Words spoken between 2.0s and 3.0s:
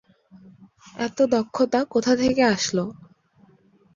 থেকে আসলো!